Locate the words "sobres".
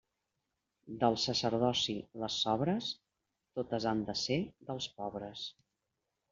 2.47-2.89